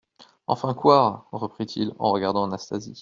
Enfin, 0.47 0.73
quoi? 0.73 1.27
reprit-il 1.31 1.93
en 1.99 2.09
regardant 2.11 2.45
Anastasie. 2.45 2.99